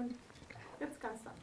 Und 0.00 0.14
jetzt 0.80 1.00
ganz 1.00 1.18
dann. 1.22 1.34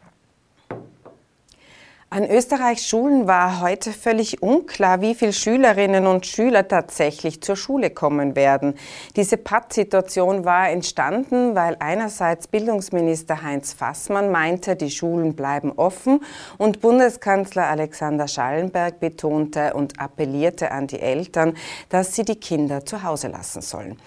An 2.09 2.25
Österreichs 2.25 2.87
Schulen 2.87 3.27
war 3.27 3.59
heute 3.59 3.91
völlig 3.91 4.41
unklar, 4.41 5.01
wie 5.01 5.13
viele 5.13 5.33
Schülerinnen 5.33 6.07
und 6.07 6.25
Schüler 6.25 6.67
tatsächlich 6.67 7.41
zur 7.43 7.57
Schule 7.57 7.89
kommen 7.89 8.35
werden. 8.35 8.75
Diese 9.17 9.35
Pattsituation 9.37 10.45
war 10.45 10.69
entstanden, 10.69 11.53
weil 11.53 11.75
einerseits 11.79 12.47
Bildungsminister 12.47 13.43
Heinz 13.43 13.73
Fassmann 13.73 14.31
meinte, 14.31 14.77
die 14.77 14.89
Schulen 14.89 15.35
bleiben 15.35 15.73
offen 15.73 16.21
und 16.57 16.79
Bundeskanzler 16.79 17.67
Alexander 17.67 18.29
Schallenberg 18.29 19.01
betonte 19.01 19.73
und 19.73 19.99
appellierte 19.99 20.71
an 20.71 20.87
die 20.87 21.01
Eltern, 21.01 21.55
dass 21.89 22.15
sie 22.15 22.23
die 22.23 22.39
Kinder 22.39 22.85
zu 22.85 23.03
Hause 23.03 23.27
lassen 23.27 23.61
sollen. 23.61 23.99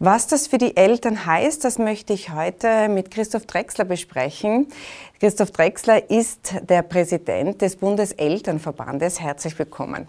Was 0.00 0.28
das 0.28 0.46
für 0.46 0.58
die 0.58 0.76
Eltern 0.76 1.26
heißt, 1.26 1.64
das 1.64 1.78
möchte 1.78 2.12
ich 2.12 2.30
heute 2.30 2.88
mit 2.88 3.10
Christoph 3.10 3.46
Drexler 3.46 3.84
besprechen. 3.84 4.68
Christoph 5.18 5.50
Drexler 5.50 6.08
ist 6.08 6.54
der 6.62 6.82
Präsident 6.82 7.60
des 7.60 7.74
Bundeselternverbandes. 7.74 9.20
Herzlich 9.20 9.58
willkommen. 9.58 10.06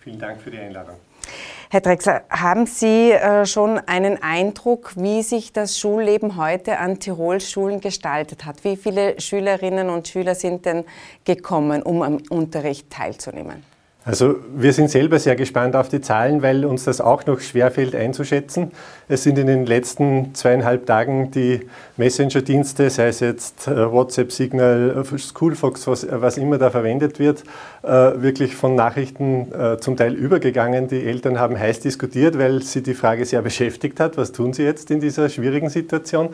Vielen 0.00 0.18
Dank 0.18 0.40
für 0.40 0.50
die 0.50 0.58
Einladung. 0.58 0.96
Herr 1.70 1.80
Drexler, 1.82 2.22
haben 2.30 2.66
Sie 2.66 3.12
äh, 3.12 3.46
schon 3.46 3.78
einen 3.78 4.20
Eindruck, 4.20 4.94
wie 4.96 5.22
sich 5.22 5.52
das 5.52 5.78
Schulleben 5.78 6.36
heute 6.36 6.78
an 6.78 6.98
Tirols 6.98 7.48
Schulen 7.48 7.80
gestaltet 7.80 8.44
hat? 8.44 8.64
Wie 8.64 8.76
viele 8.76 9.20
Schülerinnen 9.20 9.88
und 9.88 10.08
Schüler 10.08 10.34
sind 10.34 10.66
denn 10.66 10.84
gekommen, 11.24 11.84
um 11.84 12.02
am 12.02 12.18
Unterricht 12.28 12.90
teilzunehmen? 12.90 13.62
Also 14.08 14.36
wir 14.56 14.72
sind 14.72 14.90
selber 14.90 15.18
sehr 15.18 15.36
gespannt 15.36 15.76
auf 15.76 15.90
die 15.90 16.00
Zahlen, 16.00 16.40
weil 16.40 16.64
uns 16.64 16.84
das 16.84 17.02
auch 17.02 17.26
noch 17.26 17.40
schwerfällt 17.40 17.94
einzuschätzen. 17.94 18.70
Es 19.06 19.22
sind 19.22 19.36
in 19.36 19.46
den 19.46 19.66
letzten 19.66 20.34
zweieinhalb 20.34 20.86
Tagen 20.86 21.30
die 21.30 21.68
Messenger-Dienste, 21.98 22.88
sei 22.88 23.08
es 23.08 23.20
jetzt 23.20 23.68
äh, 23.68 23.92
WhatsApp, 23.92 24.32
Signal, 24.32 25.04
äh, 25.12 25.18
Schoolfox, 25.18 25.86
was, 25.86 26.06
was 26.10 26.38
immer 26.38 26.56
da 26.56 26.70
verwendet 26.70 27.18
wird, 27.18 27.44
äh, 27.82 27.88
wirklich 27.88 28.56
von 28.56 28.74
Nachrichten 28.74 29.52
zum 29.80 29.98
Teil 29.98 30.14
übergegangen. 30.14 30.88
Die 30.88 31.04
Eltern 31.04 31.38
haben 31.38 31.58
heiß 31.58 31.80
diskutiert, 31.80 32.38
weil 32.38 32.62
sie 32.62 32.82
die 32.82 32.94
Frage 32.94 33.26
sehr 33.26 33.42
beschäftigt 33.42 34.00
hat, 34.00 34.16
was 34.16 34.32
tun 34.32 34.54
sie 34.54 34.62
jetzt 34.62 34.90
in 34.90 35.00
dieser 35.00 35.28
schwierigen 35.28 35.68
Situation. 35.68 36.30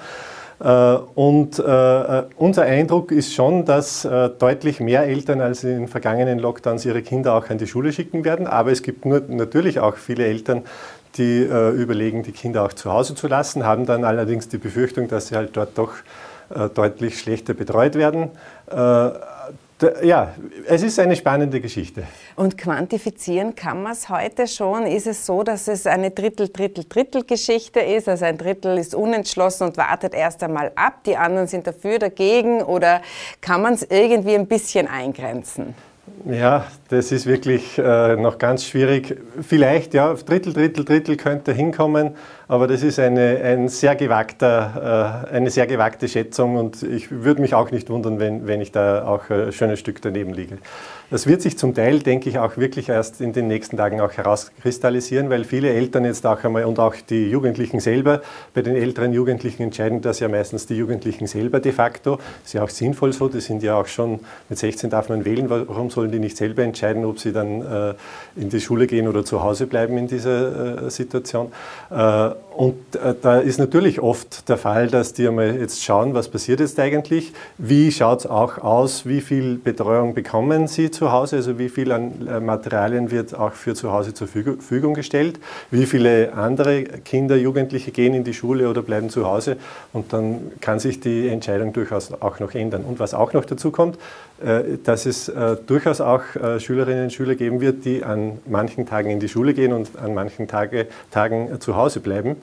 Äh, 0.60 0.66
und 1.14 1.58
äh, 1.58 2.22
unser 2.36 2.62
Eindruck 2.62 3.12
ist 3.12 3.34
schon, 3.34 3.64
dass 3.64 4.05
äh, 4.05 4.30
deutlich 4.30 4.80
mehr 4.80 5.05
Eltern 5.05 5.41
als 5.41 5.64
in 5.64 5.80
den 5.80 5.88
vergangenen 5.88 6.38
Lockdowns 6.38 6.84
ihre 6.84 7.02
Kinder 7.02 7.34
auch 7.34 7.48
an 7.50 7.58
die 7.58 7.66
Schule 7.66 7.92
schicken 7.92 8.24
werden. 8.24 8.47
Aber 8.47 8.70
es 8.70 8.82
gibt 8.82 9.05
nur, 9.05 9.22
natürlich 9.28 9.80
auch 9.80 9.97
viele 9.97 10.27
Eltern, 10.27 10.62
die 11.16 11.42
überlegen, 11.42 12.25
die 12.25 12.32
Kinder 12.32 12.64
auch 12.64 12.72
zu 12.72 12.92
Hause 12.92 13.14
zu 13.14 13.28
lassen, 13.28 13.64
haben 13.64 13.86
dann 13.86 14.02
allerdings 14.02 14.48
die 14.48 14.58
Befürchtung, 14.58 15.06
dass 15.06 15.28
sie 15.28 15.36
halt 15.36 15.56
dort 15.56 15.78
doch 15.78 15.92
deutlich 16.75 17.20
schlechter 17.20 17.55
betreut 17.55 17.94
werden 17.94 18.30
ja, 20.03 20.34
es 20.67 20.83
ist 20.83 20.98
eine 20.98 21.17
spannende 21.17 21.61
Geschichte. 21.61 22.05
Und 22.36 22.56
quantifizieren 22.56 23.55
kann 23.55 23.83
man 23.83 23.92
es 23.92 24.08
heute 24.08 24.47
schon? 24.47 24.86
Ist 24.86 25.06
es 25.06 25.27
so, 25.27 25.42
dass 25.42 25.69
es 25.69 25.86
eine 25.86 26.11
Drittel-Drittel-Drittel-Geschichte 26.11 27.81
ist? 27.81 28.08
Also 28.08 28.25
ein 28.25 28.39
Drittel 28.39 28.78
ist 28.78 28.94
unentschlossen 28.94 29.64
und 29.69 29.77
wartet 29.77 30.14
erst 30.14 30.42
einmal 30.42 30.72
ab, 30.77 31.03
die 31.05 31.16
anderen 31.16 31.48
sind 31.48 31.66
dafür, 31.66 31.98
dagegen? 31.98 32.62
Oder 32.62 33.03
kann 33.41 33.62
man 33.62 33.75
es 33.75 33.83
irgendwie 33.83 34.34
ein 34.34 34.47
bisschen 34.47 34.86
eingrenzen? 34.86 35.75
Ja, 36.27 36.66
das 36.88 37.12
ist 37.12 37.27
wirklich 37.27 37.78
äh, 37.78 38.16
noch 38.16 38.38
ganz 38.38 38.64
schwierig. 38.64 39.16
Vielleicht, 39.41 39.94
ja, 39.94 40.14
Drittel, 40.14 40.52
Drittel, 40.52 40.84
Drittel 40.84 41.16
könnte 41.16 41.52
hinkommen, 41.52 42.16
aber 42.48 42.66
das 42.66 42.83
ist 42.83 42.98
eine, 42.98 43.41
ein 43.42 43.69
sehr 43.69 43.94
gewagter, 43.94 45.27
äh, 45.30 45.34
eine 45.34 45.50
sehr 45.50 45.66
gewagte 45.66 46.08
Schätzung 46.08 46.56
und 46.56 46.82
ich 46.82 47.10
würde 47.10 47.41
mich 47.41 47.55
auch 47.55 47.70
nicht 47.70 47.91
wundern, 47.91 48.20
wenn, 48.20 48.47
wenn 48.47 48.60
ich 48.60 48.72
da 48.72 49.06
auch 49.06 49.28
ein 49.30 49.52
schönes 49.52 49.80
Stück 49.80 50.00
daneben 50.02 50.32
liege. 50.32 50.58
Das 51.10 51.27
wird 51.27 51.42
sich 51.42 51.58
zum 51.58 51.74
Teil, 51.74 51.98
denke 52.00 52.30
ich, 52.30 52.38
auch 52.38 52.56
wirklich 52.56 52.88
erst 52.88 53.20
in 53.20 53.33
den 53.33 53.47
nächsten 53.47 53.77
Tagen 53.77 54.00
auch 54.00 54.12
herauskristallisieren, 54.12 55.28
weil 55.28 55.44
viele 55.44 55.70
Eltern 55.70 56.04
jetzt 56.04 56.26
auch 56.26 56.42
einmal 56.42 56.65
und 56.65 56.78
auch 56.78 56.94
die 57.09 57.28
Jugendlichen 57.28 57.78
selber, 57.78 58.22
bei 58.54 58.62
den 58.62 58.75
älteren 58.75 59.12
Jugendlichen 59.12 59.62
entscheiden 59.62 60.00
das 60.00 60.20
ja 60.20 60.28
meistens 60.28 60.66
die 60.66 60.76
Jugendlichen 60.76 61.26
selber 61.26 61.60
de 61.60 61.72
facto. 61.72 62.16
Das 62.16 62.47
ist 62.47 62.53
ja 62.54 62.62
auch 62.62 62.70
sinnvoll 62.70 63.12
so, 63.12 63.28
die 63.28 63.41
sind 63.41 63.62
ja 63.62 63.76
auch 63.76 63.87
schon, 63.87 64.20
mit 64.48 64.59
16 64.59 64.88
darf 64.88 65.10
man 65.10 65.25
wählen, 65.25 65.50
warum 65.50 65.91
sollen 65.91 66.10
die 66.10 66.19
nicht 66.19 66.37
selber 66.37 66.62
entscheiden, 66.62 67.04
ob 67.04 67.19
sie 67.19 67.32
dann 67.32 67.60
äh, 67.60 67.94
in 68.37 68.48
die 68.48 68.60
Schule 68.60 68.87
gehen 68.87 69.06
oder 69.06 69.25
zu 69.25 69.43
Hause 69.43 69.66
bleiben 69.66 69.98
in 69.98 70.06
dieser 70.06 70.87
äh, 70.87 70.91
Situation. 70.91 71.53
Äh, 71.91 72.31
und 72.56 72.94
äh, 72.94 73.15
da 73.20 73.38
ist 73.38 73.59
natürlich 73.59 74.00
oft 74.00 74.48
der 74.48 74.56
Fall, 74.56 74.87
dass 74.87 75.12
die 75.12 75.26
einmal 75.26 75.56
jetzt 75.56 75.82
schauen, 75.82 76.15
was 76.15 76.28
passiert 76.28 76.60
jetzt 76.60 76.78
eigentlich, 76.78 77.32
wie 77.59 77.91
schaut 77.91 78.20
es 78.20 78.26
auch 78.26 78.59
aus, 78.59 79.06
wie 79.06 79.20
viel 79.20 79.56
Betreuung 79.56 80.15
bekommen 80.15 80.69
sie 80.69 80.93
zu 80.93 81.10
Hause, 81.10 81.37
also 81.37 81.59
wie 81.59 81.69
viel 81.69 81.91
an 81.91 82.28
äh, 82.28 82.38
Materialien 82.38 83.10
wird 83.10 83.34
auch 83.34 83.54
für 83.54 83.75
zu 83.75 83.91
Hause 83.91 84.14
zur 84.14 84.28
Verfügung 84.28 84.94
gestellt, 84.94 85.41
wie 85.72 85.84
viele 85.84 86.34
andere 86.34 86.84
Kinder, 86.84 87.34
Jugendliche 87.34 87.91
gehen 87.91 88.14
in 88.14 88.22
die 88.22 88.34
Schule 88.34 88.70
oder 88.70 88.82
bleiben 88.82 89.10
zu 89.10 89.26
Hause? 89.26 89.56
Und 89.93 90.12
dann 90.12 90.53
kann 90.60 90.78
sich 90.78 91.00
die 91.00 91.28
Entscheidung 91.28 91.72
durchaus 91.72 92.12
auch 92.12 92.38
noch 92.38 92.54
ändern. 92.54 92.84
Und 92.84 93.00
was 93.00 93.14
auch 93.14 93.32
noch 93.32 93.44
dazu 93.44 93.72
kommt, 93.72 93.98
dass 94.84 95.06
es 95.06 95.33
durchaus 95.67 96.00
auch 96.00 96.22
Schülerinnen 96.59 97.05
und 97.05 97.12
Schüler 97.12 97.34
geben 97.34 97.61
wird, 97.61 97.84
die 97.84 98.03
an 98.03 98.39
manchen 98.47 98.84
Tagen 98.84 99.11
in 99.11 99.21
die 99.21 99.28
Schule 99.28 99.55
gehen 99.55 99.72
und 99.72 99.97
an 99.97 100.12
manchen 100.12 100.49
Tage, 100.49 100.89
Tagen 101.11 101.61
zu 101.61 101.77
Hause 101.77 102.00
bleiben. 102.00 102.37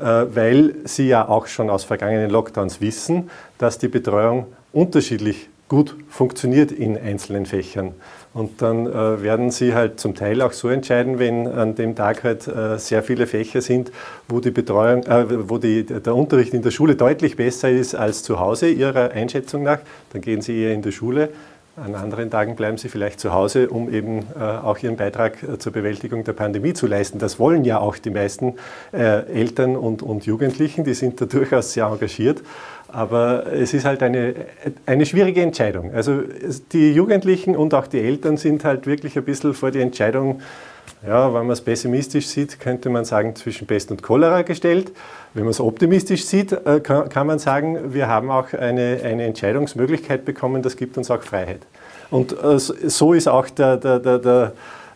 Äh, 0.00 0.34
weil 0.34 0.76
sie 0.84 1.08
ja 1.08 1.28
auch 1.28 1.46
schon 1.46 1.68
aus 1.68 1.84
vergangenen 1.84 2.30
Lockdowns 2.30 2.80
wissen, 2.80 3.30
dass 3.58 3.76
die 3.76 3.88
Betreuung 3.88 4.46
unterschiedlich 4.72 5.49
gut 5.70 5.94
funktioniert 6.08 6.72
in 6.72 6.98
einzelnen 6.98 7.46
Fächern. 7.46 7.94
Und 8.34 8.60
dann 8.60 8.86
äh, 8.86 9.22
werden 9.22 9.52
sie 9.52 9.72
halt 9.72 10.00
zum 10.00 10.16
Teil 10.16 10.42
auch 10.42 10.52
so 10.52 10.68
entscheiden, 10.68 11.20
wenn 11.20 11.46
an 11.46 11.76
dem 11.76 11.94
Tag 11.94 12.24
halt 12.24 12.48
äh, 12.48 12.76
sehr 12.76 13.04
viele 13.04 13.28
Fächer 13.28 13.62
sind, 13.62 13.92
wo 14.28 14.40
die 14.40 14.50
Betreuung, 14.50 15.04
äh, 15.04 15.48
wo 15.48 15.58
die, 15.58 15.84
der 15.84 16.14
Unterricht 16.14 16.54
in 16.54 16.62
der 16.62 16.72
Schule 16.72 16.96
deutlich 16.96 17.36
besser 17.36 17.70
ist 17.70 17.94
als 17.94 18.24
zu 18.24 18.40
Hause, 18.40 18.68
ihrer 18.68 19.12
Einschätzung 19.12 19.62
nach, 19.62 19.78
dann 20.12 20.22
gehen 20.22 20.42
sie 20.42 20.60
eher 20.60 20.74
in 20.74 20.82
die 20.82 20.92
Schule. 20.92 21.30
An 21.76 21.94
anderen 21.94 22.30
Tagen 22.30 22.56
bleiben 22.56 22.76
sie 22.76 22.88
vielleicht 22.88 23.20
zu 23.20 23.32
Hause, 23.32 23.70
um 23.70 23.92
eben 23.92 24.26
äh, 24.38 24.42
auch 24.42 24.78
ihren 24.78 24.96
Beitrag 24.96 25.42
äh, 25.42 25.58
zur 25.58 25.72
Bewältigung 25.72 26.24
der 26.24 26.32
Pandemie 26.32 26.74
zu 26.74 26.86
leisten. 26.86 27.18
Das 27.18 27.38
wollen 27.38 27.64
ja 27.64 27.78
auch 27.78 27.96
die 27.96 28.10
meisten 28.10 28.56
äh, 28.92 29.24
Eltern 29.32 29.76
und, 29.76 30.02
und 30.02 30.26
Jugendlichen, 30.26 30.84
die 30.84 30.94
sind 30.94 31.20
da 31.20 31.24
durchaus 31.26 31.72
sehr 31.72 31.86
engagiert. 31.86 32.42
Aber 32.92 33.46
es 33.52 33.72
ist 33.74 33.84
halt 33.84 34.02
eine, 34.02 34.34
eine 34.86 35.06
schwierige 35.06 35.42
Entscheidung. 35.42 35.94
Also 35.94 36.22
die 36.72 36.92
Jugendlichen 36.92 37.56
und 37.56 37.74
auch 37.74 37.86
die 37.86 38.00
Eltern 38.00 38.36
sind 38.36 38.64
halt 38.64 38.86
wirklich 38.86 39.16
ein 39.16 39.24
bisschen 39.24 39.54
vor 39.54 39.70
die 39.70 39.80
Entscheidung 39.80 40.40
ja, 41.06 41.32
wenn 41.32 41.42
man 41.42 41.50
es 41.50 41.62
pessimistisch 41.62 42.26
sieht, 42.26 42.60
könnte 42.60 42.90
man 42.90 43.06
sagen, 43.06 43.34
zwischen 43.34 43.66
Pest 43.66 43.90
und 43.90 44.02
Cholera 44.02 44.42
gestellt. 44.42 44.92
Wenn 45.32 45.44
man 45.44 45.50
es 45.50 45.60
optimistisch 45.60 46.26
sieht, 46.26 46.52
äh, 46.52 46.80
kann 46.80 47.26
man 47.26 47.38
sagen, 47.38 47.94
wir 47.94 48.08
haben 48.08 48.30
auch 48.30 48.52
eine, 48.52 49.00
eine 49.02 49.24
Entscheidungsmöglichkeit 49.24 50.24
bekommen, 50.24 50.62
das 50.62 50.76
gibt 50.76 50.98
uns 50.98 51.10
auch 51.10 51.22
Freiheit. 51.22 51.60
Und 52.10 52.32
äh, 52.32 52.58
so 52.58 53.14
ist 53.14 53.28
auch 53.28 53.48
der, 53.48 53.78
der, 53.78 53.98
der, 53.98 54.18
der 54.18 54.52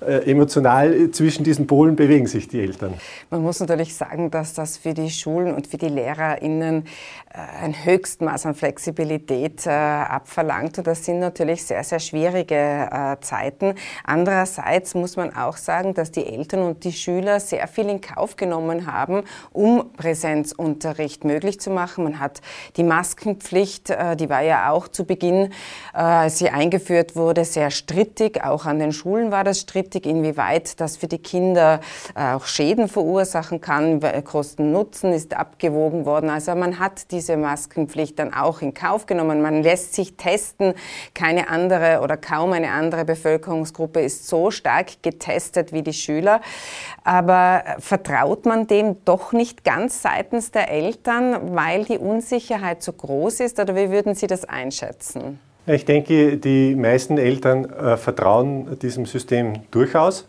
emotional 0.07 1.11
zwischen 1.11 1.45
diesen 1.45 1.67
Polen 1.67 1.97
bewegen 1.97 2.27
sich 2.27 2.49
die 2.49 2.61
Eltern. 2.61 2.95
Man 3.31 3.43
muss 3.43 3.61
natürlich 3.61 3.95
sagen, 3.95 4.31
dass 4.31 4.55
das 4.55 4.77
für 4.77 4.95
die 4.95 5.11
Schulen 5.11 5.55
und 5.55 5.67
für 5.67 5.79
die 5.79 5.89
LehrerInnen 5.89 6.85
äh, 7.33 7.65
ein 7.65 7.85
Höchstmaß 7.85 8.47
an 8.47 8.55
Flexibilität 8.55 9.67
äh, 9.67 9.71
abverlangt. 9.71 10.79
Und 10.79 10.87
das 10.87 11.05
sind 11.05 11.19
natürlich 11.19 11.65
sehr, 11.65 11.83
sehr 11.85 11.99
schwierige 11.99 12.55
äh, 12.55 13.17
Zeiten. 13.21 13.75
Andererseits 14.05 14.95
muss 14.95 15.17
man 15.17 15.35
auch 15.35 15.57
sagen, 15.57 15.95
dass 15.95 16.11
die 16.11 16.27
Eltern 16.27 16.63
und 16.63 16.85
die 16.85 16.93
Schüler 16.93 17.41
sehr 17.41 17.67
viel 17.69 17.89
in 17.89 18.01
Kauf 18.01 18.37
genommen 18.37 18.87
haben, 18.87 19.23
um 19.53 19.93
Präsenzunterricht 19.97 21.25
möglich 21.25 21.61
zu 21.61 21.71
machen. 21.71 22.05
Man 22.05 22.21
hat 22.21 22.41
die 22.77 22.85
Maskenpflicht, 22.85 23.91
äh, 23.91 24.17
die 24.17 24.29
war 24.29 24.43
ja 24.43 24.71
auch 24.71 24.89
zu 24.89 25.05
Beginn, 25.05 25.53
äh, 25.93 25.99
als 25.99 26.39
sie 26.39 26.51
eingeführt 26.51 27.17
wurde, 27.17 27.45
sehr 27.45 27.71
strittig. 27.71 28.45
Auch 28.45 28.67
an 28.67 28.79
den 28.79 28.93
Schulen 28.93 29.31
war 29.31 29.45
das 29.45 29.61
strittig 29.61 29.94
strittig, 29.95 30.07
inwieweit 30.07 30.81
das 30.81 30.97
für 30.97 31.07
die 31.07 31.19
Kinder 31.19 31.81
äh, 32.15 32.35
auch 32.35 32.47
Schäden 32.47 32.89
verursachen 32.89 33.61
kann. 33.61 34.01
Kosten-Nutzen 34.25 35.13
ist 35.13 35.35
abgewogen 35.35 36.05
worden. 36.05 36.31
Also 36.31 36.55
man 36.55 36.79
hat 36.79 37.11
diese 37.11 37.37
Maskenpflicht 37.37 38.19
dann 38.19 38.35
auch 38.35 38.63
in 38.63 38.75
Kauf 38.75 39.07
genommen. 39.07 39.41
Man 39.43 39.63
lässt 39.63 39.95
sich 39.95 40.17
testen. 40.17 40.75
Keine 41.15 41.49
andere 41.49 42.01
oder 42.03 42.17
kaum 42.17 42.53
eine 42.53 42.71
andere 42.71 43.05
Bevölkerungsgruppe 43.05 44.01
ist 44.01 44.27
so 44.27 44.51
stark 44.51 45.03
getestet 45.03 45.73
wie 45.73 45.83
die 45.83 45.93
Schüler. 45.93 46.41
Aber 47.05 47.65
vertraut 47.79 48.47
man 48.47 48.67
dem 48.67 49.05
doch 49.05 49.33
nicht 49.33 49.65
ganz 49.65 50.03
seitens 50.03 50.51
der 50.51 50.71
Eltern, 50.71 51.55
weil 51.55 51.85
die 51.85 51.99
Unsicherheit 51.99 52.83
so 52.83 52.93
groß 52.93 53.41
ist? 53.41 53.61
Oder 53.61 53.75
wie 53.77 53.91
würden 53.91 54.15
Sie 54.15 54.27
das 54.27 54.45
einschätzen? 54.45 55.39
Ich 55.67 55.87
denke, 55.87 56.37
die 56.37 56.75
meisten 56.77 57.17
Eltern 57.17 57.65
äh, 57.65 57.97
vertrauen 57.97 58.79
diesem 58.81 59.07
System 59.07 59.55
durchaus. 59.71 60.27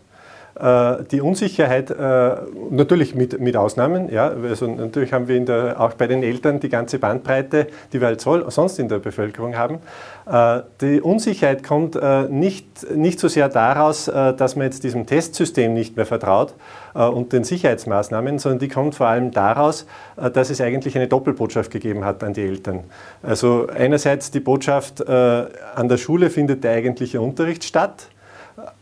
Äh, 0.58 1.04
die 1.10 1.20
Unsicherheit, 1.20 1.90
äh, 1.90 2.36
natürlich 2.70 3.14
mit, 3.14 3.38
mit 3.40 3.56
Ausnahmen, 3.56 4.10
ja, 4.10 4.28
also 4.28 4.66
natürlich 4.66 5.12
haben 5.12 5.28
wir 5.28 5.38
der, 5.40 5.78
auch 5.78 5.92
bei 5.94 6.06
den 6.06 6.22
Eltern 6.22 6.60
die 6.60 6.70
ganze 6.70 6.98
Bandbreite, 6.98 7.66
die 7.92 8.00
wir 8.00 8.06
halt 8.06 8.20
sonst 8.22 8.78
in 8.78 8.88
der 8.88 8.98
Bevölkerung 8.98 9.56
haben. 9.56 9.80
Äh, 10.26 10.62
die 10.80 11.02
Unsicherheit 11.02 11.62
kommt 11.62 11.98
nicht, 12.30 12.90
nicht 12.94 13.20
so 13.20 13.28
sehr 13.28 13.48
daraus, 13.48 14.06
dass 14.06 14.56
man 14.56 14.66
jetzt 14.66 14.84
diesem 14.84 15.06
Testsystem 15.06 15.72
nicht 15.72 15.96
mehr 15.96 16.06
vertraut 16.06 16.54
und 16.94 17.32
den 17.32 17.44
Sicherheitsmaßnahmen, 17.44 18.38
sondern 18.38 18.58
die 18.58 18.68
kommt 18.68 18.94
vor 18.94 19.06
allem 19.06 19.30
daraus, 19.30 19.86
dass 20.32 20.50
es 20.50 20.60
eigentlich 20.60 20.96
eine 20.96 21.08
Doppelbotschaft 21.08 21.70
gegeben 21.70 22.04
hat 22.04 22.22
an 22.22 22.32
die 22.32 22.42
Eltern. 22.42 22.84
Also 23.22 23.66
einerseits 23.74 24.30
die 24.30 24.40
Botschaft, 24.40 25.06
an 25.06 25.88
der 25.88 25.96
Schule 25.96 26.30
findet 26.30 26.64
der 26.64 26.72
eigentliche 26.72 27.20
Unterricht 27.20 27.64
statt 27.64 28.08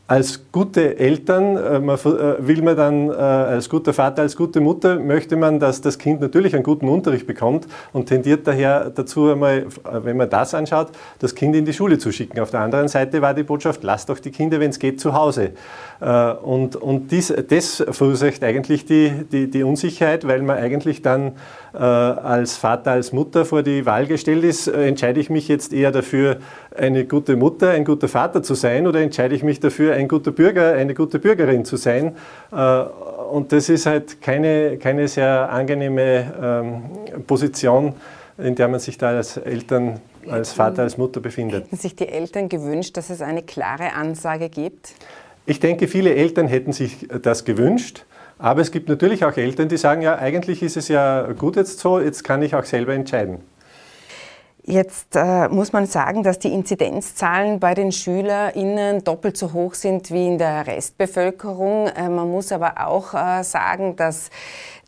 als 0.06 0.52
gute 0.52 0.98
Eltern 0.98 1.56
äh, 1.56 1.76
äh, 1.78 2.46
will 2.46 2.60
man 2.62 2.76
dann, 2.76 3.08
äh, 3.08 3.12
als 3.12 3.70
guter 3.70 3.94
Vater, 3.94 4.20
als 4.20 4.36
gute 4.36 4.60
Mutter, 4.60 4.98
möchte 4.98 5.34
man, 5.34 5.58
dass 5.58 5.80
das 5.80 5.98
Kind 5.98 6.20
natürlich 6.20 6.54
einen 6.54 6.62
guten 6.62 6.90
Unterricht 6.90 7.26
bekommt 7.26 7.66
und 7.94 8.06
tendiert 8.06 8.46
daher 8.46 8.90
dazu, 8.90 9.30
einmal, 9.30 9.64
wenn 10.02 10.18
man 10.18 10.28
das 10.28 10.52
anschaut, 10.52 10.88
das 11.20 11.34
Kind 11.34 11.56
in 11.56 11.64
die 11.64 11.72
Schule 11.72 11.96
zu 11.96 12.12
schicken. 12.12 12.38
Auf 12.40 12.50
der 12.50 12.60
anderen 12.60 12.88
Seite 12.88 13.22
war 13.22 13.32
die 13.32 13.44
Botschaft, 13.44 13.82
lasst 13.82 14.10
doch 14.10 14.18
die 14.18 14.30
Kinder, 14.30 14.60
wenn 14.60 14.70
es 14.70 14.78
geht, 14.78 15.00
zu 15.00 15.14
Hause. 15.14 15.52
Und, 16.42 16.76
und 16.76 17.10
dies, 17.10 17.32
das 17.48 17.82
verursacht 17.90 18.44
eigentlich 18.44 18.84
die, 18.84 19.24
die, 19.30 19.50
die 19.50 19.62
Unsicherheit, 19.62 20.26
weil 20.26 20.42
man 20.42 20.58
eigentlich 20.58 21.00
dann 21.00 21.32
als 21.78 22.56
Vater, 22.56 22.92
als 22.92 23.12
Mutter 23.12 23.44
vor 23.44 23.62
die 23.62 23.84
Wahl 23.84 24.06
gestellt 24.06 24.44
ist, 24.44 24.68
entscheide 24.68 25.20
ich 25.20 25.30
mich 25.30 25.48
jetzt 25.48 25.72
eher 25.72 25.90
dafür, 25.90 26.38
eine 26.76 27.04
gute 27.04 27.36
Mutter, 27.36 27.70
ein 27.70 27.84
guter 27.84 28.08
Vater 28.08 28.42
zu 28.42 28.54
sein 28.54 28.86
oder 28.86 29.00
entscheide 29.00 29.34
ich 29.34 29.42
mich 29.42 29.60
dafür, 29.60 29.94
ein 29.94 30.08
guter 30.08 30.32
Bürger, 30.32 30.74
eine 30.74 30.94
gute 30.94 31.18
Bürgerin 31.18 31.64
zu 31.64 31.76
sein. 31.76 32.16
Äh, 32.52 32.82
und 33.30 33.52
das 33.52 33.68
ist 33.68 33.86
halt 33.86 34.20
keine, 34.20 34.76
keine 34.78 35.08
sehr 35.08 35.50
angenehme 35.50 36.32
ähm, 37.16 37.24
Position, 37.26 37.94
in 38.38 38.54
der 38.54 38.68
man 38.68 38.80
sich 38.80 38.98
da 38.98 39.08
als 39.08 39.36
Eltern, 39.36 40.00
als 40.28 40.52
Vater, 40.52 40.82
als 40.82 40.98
Mutter 40.98 41.20
befindet. 41.20 41.64
Hätten 41.64 41.76
sich 41.76 41.96
die 41.96 42.08
Eltern 42.08 42.48
gewünscht, 42.48 42.96
dass 42.96 43.10
es 43.10 43.20
eine 43.20 43.42
klare 43.42 43.92
Ansage 43.94 44.48
gibt? 44.48 44.92
Ich 45.46 45.60
denke, 45.60 45.88
viele 45.88 46.14
Eltern 46.14 46.46
hätten 46.46 46.72
sich 46.72 47.08
das 47.22 47.44
gewünscht. 47.44 48.04
Aber 48.38 48.60
es 48.60 48.70
gibt 48.70 48.88
natürlich 48.88 49.24
auch 49.24 49.36
Eltern, 49.36 49.68
die 49.68 49.76
sagen, 49.76 50.02
ja, 50.02 50.16
eigentlich 50.16 50.62
ist 50.62 50.76
es 50.76 50.88
ja 50.88 51.32
gut 51.32 51.56
jetzt 51.56 51.78
so, 51.78 52.00
jetzt 52.00 52.24
kann 52.24 52.42
ich 52.42 52.54
auch 52.54 52.64
selber 52.64 52.94
entscheiden. 52.94 53.38
Jetzt 54.66 55.14
äh, 55.14 55.48
muss 55.48 55.74
man 55.74 55.84
sagen, 55.84 56.22
dass 56.22 56.38
die 56.38 56.50
Inzidenzzahlen 56.50 57.60
bei 57.60 57.74
den 57.74 57.92
SchülerInnen 57.92 59.04
doppelt 59.04 59.36
so 59.36 59.52
hoch 59.52 59.74
sind 59.74 60.10
wie 60.10 60.26
in 60.26 60.38
der 60.38 60.66
Restbevölkerung. 60.66 61.88
Äh, 61.88 62.08
man 62.08 62.30
muss 62.30 62.50
aber 62.50 62.86
auch 62.86 63.12
äh, 63.12 63.44
sagen, 63.44 63.94
dass 63.96 64.30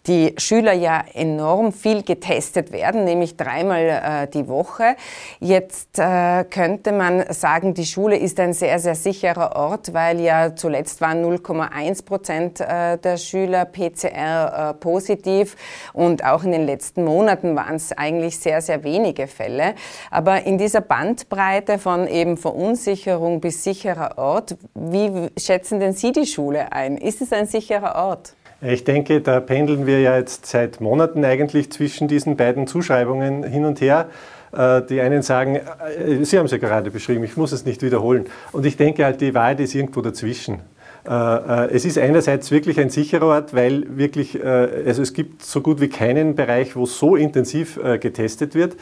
die 0.07 0.35
Schüler 0.39 0.73
ja 0.73 1.05
enorm 1.15 1.73
viel 1.73 2.03
getestet 2.03 2.73
werden, 2.73 3.05
nämlich 3.05 3.37
dreimal 3.37 3.83
äh, 3.83 4.29
die 4.29 4.49
Woche. 4.49 4.97
Jetzt 5.41 5.99
äh, 5.99 6.45
könnte 6.45 6.93
man 6.93 7.25
sagen, 7.33 7.75
die 7.75 7.87
Schule 7.87 8.17
ist 8.17 8.39
ein 8.41 8.53
sehr, 8.53 8.79
sehr 8.79 8.95
sicherer 8.95 9.57
Ort, 9.57 9.93
weil 9.93 10.21
ja 10.21 10.55
zuletzt 10.55 11.01
waren 11.01 11.25
0,1 11.25 12.05
Prozent 12.05 12.61
äh, 12.61 12.99
der 12.99 13.17
Schüler 13.17 13.65
PCR 13.65 14.71
äh, 14.71 14.75
positiv 14.75 15.57
und 15.93 16.25
auch 16.25 16.45
in 16.45 16.53
den 16.53 16.67
letzten 16.67 17.05
Monaten 17.05 17.57
waren 17.57 17.77
es 17.77 17.93
eigentlich 17.93 18.39
sehr, 18.39 18.61
sehr 18.63 18.85
wenige 18.85 19.27
Fälle. 19.27 19.75
Aber 20.11 20.45
in 20.45 20.59
dieser 20.59 20.81
Bandbreite 20.81 21.79
von 21.79 22.07
eben 22.07 22.37
Verunsicherung 22.37 23.41
bis 23.41 23.65
sicherer 23.65 24.19
Ort, 24.19 24.57
wie 24.75 25.31
schätzen 25.39 25.81
denn 25.81 25.93
Sie 25.93 26.13
die 26.13 26.27
Schule 26.27 26.73
ein? 26.73 26.97
Ist 26.97 27.21
es 27.23 27.33
ein 27.33 27.47
sicherer 27.47 27.97
Ort? 28.07 28.35
Ich 28.69 28.83
denke, 28.83 29.21
da 29.21 29.39
pendeln 29.39 29.87
wir 29.87 30.01
ja 30.01 30.17
jetzt 30.17 30.47
seit 30.47 30.81
Monaten 30.81 31.25
eigentlich 31.25 31.71
zwischen 31.71 32.09
diesen 32.09 32.37
beiden 32.37 32.67
Zuschreibungen 32.67 33.45
hin 33.45 33.65
und 33.65 33.81
her. 33.81 34.09
Äh, 34.53 34.83
die 34.83 35.01
einen 35.01 35.23
sagen, 35.23 35.57
äh, 35.57 36.25
Sie 36.25 36.37
haben 36.37 36.47
es 36.47 36.51
ja 36.53 36.59
gerade 36.59 36.91
beschrieben, 36.91 37.23
ich 37.23 37.37
muss 37.37 37.53
es 37.53 37.65
nicht 37.65 37.83
wiederholen. 37.83 38.27
Und 38.51 38.67
ich 38.67 38.77
denke 38.77 39.05
halt, 39.05 39.21
die 39.21 39.35
Wahrheit 39.35 39.61
ist 39.61 39.75
irgendwo 39.75 40.01
dazwischen. 40.01 40.63
Äh, 41.09 41.71
es 41.71 41.85
ist 41.85 41.99
einerseits 41.99 42.51
wirklich 42.51 42.81
ein 42.81 42.91
sicherer 42.91 43.27
Ort, 43.27 43.55
weil 43.55 43.85
wirklich, 43.97 44.43
also 44.45 45.03
es 45.03 45.13
gibt 45.13 45.43
so 45.45 45.61
gut 45.61 45.81
wie 45.81 45.89
keinen 45.89 46.35
Bereich, 46.35 46.77
wo 46.77 46.87
so 46.87 47.17
intensiv 47.17 47.79
getestet 48.01 48.55
wird. 48.55 48.77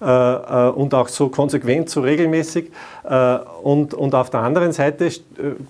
Äh, 0.00 0.04
äh, 0.06 0.70
und 0.70 0.94
auch 0.94 1.08
so 1.08 1.28
konsequent, 1.28 1.90
so 1.90 2.00
regelmäßig. 2.00 2.70
Äh, 3.04 3.36
und, 3.62 3.92
und 3.92 4.14
auf 4.14 4.30
der 4.30 4.40
anderen 4.40 4.72
Seite 4.72 5.10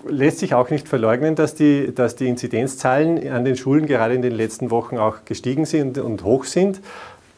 lässt 0.07 0.39
sich 0.39 0.53
auch 0.53 0.69
nicht 0.69 0.87
verleugnen, 0.87 1.35
dass 1.35 1.53
die, 1.53 1.93
dass 1.93 2.15
die 2.15 2.29
Inzidenzzahlen 2.29 3.29
an 3.29 3.43
den 3.43 3.57
Schulen 3.57 3.87
gerade 3.87 4.13
in 4.13 4.21
den 4.21 4.31
letzten 4.31 4.71
Wochen 4.71 4.97
auch 4.97 5.25
gestiegen 5.25 5.65
sind 5.65 5.97
und 5.97 6.23
hoch 6.23 6.45
sind. 6.45 6.79